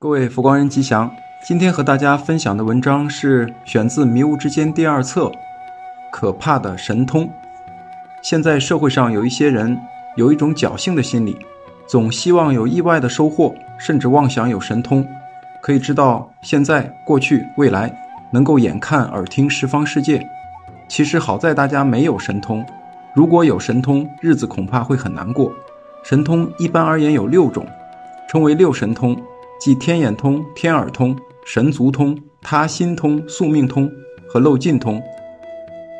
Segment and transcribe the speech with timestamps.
[0.00, 1.10] 各位佛光人吉祥，
[1.42, 5.24] 今天和大家分享的文章是选自《迷雾之间》第二册，
[6.12, 7.24] 《可怕的神通》。
[8.22, 9.76] 现在社会上有一些人
[10.14, 11.36] 有一种侥幸的心理，
[11.88, 15.04] 总希望有意外的收获，甚至妄想有神通，
[15.60, 17.92] 可以知道现在、过去、未来，
[18.30, 20.24] 能够眼看、耳听十方世界。
[20.86, 22.64] 其实好在大家没有神通，
[23.12, 25.52] 如果有神通，日子恐怕会很难过。
[26.04, 27.66] 神通一般而言有六种，
[28.28, 29.20] 称为六神通。
[29.58, 33.90] 即天眼通、天耳通、神足通、他心通、宿命通
[34.28, 35.02] 和漏尽通。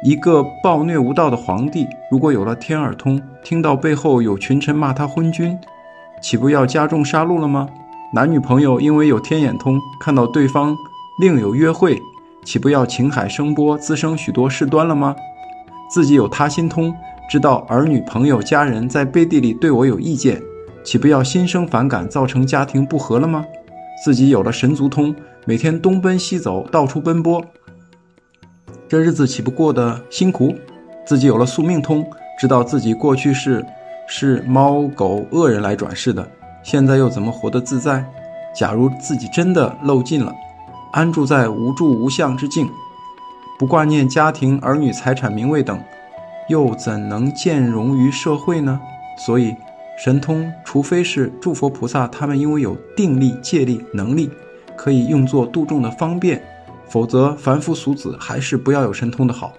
[0.05, 5.59] 一个暴虐无道的皇帝，如果有了天耳通，听到背后有群臣骂他昏君，
[6.23, 7.69] 岂不要加重杀戮了吗？
[8.15, 10.77] 男女朋友因为有天眼通，看到对方
[11.20, 12.01] 另有约会，
[12.45, 15.17] 岂不要情海生波，滋生许多事端了吗？
[15.91, 16.95] 自己有他心通，
[17.29, 20.41] 知道儿女朋友家人在背地里对我有意见。
[20.88, 23.45] 岂不要心生反感，造成家庭不和了吗？
[24.02, 25.14] 自己有了神足通，
[25.45, 27.45] 每天东奔西走，到处奔波，
[28.89, 30.55] 这日子岂不过得辛苦？
[31.05, 32.08] 自己有了宿命通，
[32.41, 33.62] 知道自己过去是
[34.06, 36.27] 是猫狗恶人来转世的，
[36.62, 38.02] 现在又怎么活得自在？
[38.55, 40.34] 假如自己真的漏尽了，
[40.95, 42.67] 安住在无住无相之境，
[43.58, 45.78] 不挂念家庭儿女财产名位等，
[46.48, 48.80] 又怎能见容于社会呢？
[49.19, 49.55] 所以。
[49.99, 54.31] 神通，除非是诸佛菩萨，他们因为有定力、戒力、能力，
[54.77, 56.41] 可以用作度众的方便，
[56.89, 59.55] 否则凡夫俗子还是不要有神通的好，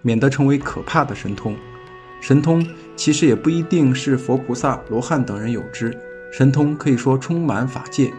[0.00, 1.54] 免得成为可怕的神通。
[2.22, 5.94] 神通其实也不一定是佛菩萨、罗汉等人有之，
[6.32, 8.10] 神通可以说充满法界，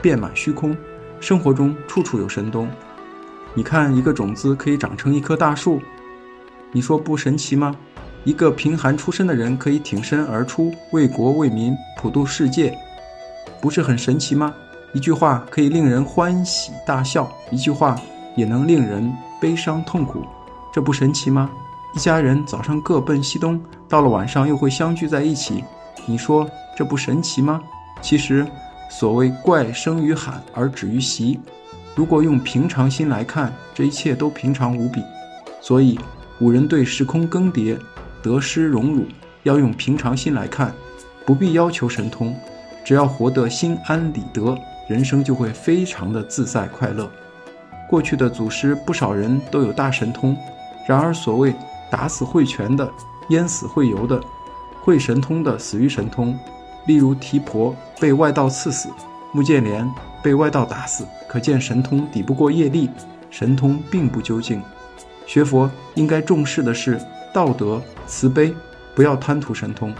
[0.00, 0.74] 遍满虚空，
[1.20, 2.66] 生活中处处有神通。
[3.52, 5.78] 你看，一个种子可以长成一棵大树，
[6.72, 7.76] 你说不神奇吗？
[8.28, 12.76] 一个贫寒出身的人可以挺身而出，为国为民，普度世界，
[13.58, 14.54] 不是很神奇吗？
[14.92, 17.98] 一句话可以令人欢喜大笑，一句话
[18.36, 20.26] 也能令人悲伤痛苦，
[20.70, 21.50] 这不神奇吗？
[21.94, 25.64] 一家人早上各奔西东，到了晚上又会相聚在一起，
[26.04, 26.46] 你说
[26.76, 27.58] 这不神奇吗？
[28.02, 28.46] 其实，
[28.90, 31.40] 所谓怪生于罕而止于习，
[31.94, 35.02] 如果用平常心来看，这一切都平常无比。
[35.62, 35.98] 所以
[36.38, 37.78] 古人对时空更迭。
[38.22, 39.06] 得失荣辱
[39.44, 40.72] 要用平常心来看，
[41.24, 42.34] 不必要求神通，
[42.84, 44.56] 只要活得心安理得，
[44.88, 47.10] 人生就会非常的自在快乐。
[47.88, 50.36] 过去的祖师不少人都有大神通，
[50.86, 51.54] 然而所谓
[51.90, 52.90] 打死会拳的，
[53.30, 54.20] 淹死会游的，
[54.82, 56.38] 会神通的死于神通。
[56.86, 58.88] 例如提婆被外道刺死，
[59.32, 59.88] 目犍连
[60.22, 62.90] 被外道打死，可见神通抵不过业力，
[63.30, 64.62] 神通并不究竟。
[65.26, 66.98] 学佛应该重视的是。
[67.32, 68.54] 道德慈悲，
[68.94, 69.94] 不要贪图神通，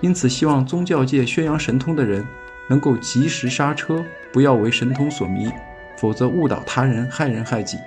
[0.00, 2.26] 因此希望宗教界宣扬神通的人
[2.68, 5.50] 能够及时刹车，不要为神通所迷，
[5.96, 7.78] 否则误导他人，害人害己。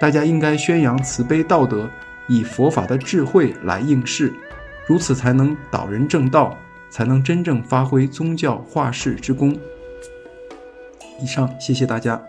[0.00, 1.88] 大家应该宣扬慈悲道德，
[2.26, 4.32] 以佛法的智慧来应世，
[4.86, 6.56] 如此才能导人正道，
[6.90, 9.56] 才能真正发挥宗教化世之功。
[11.20, 12.20] 以上，谢谢大家。